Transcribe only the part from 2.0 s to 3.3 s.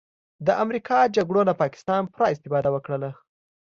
پوره استفاده وکړله